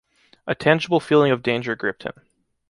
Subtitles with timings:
[0.47, 2.13] A tangible feeling of danger gripped him.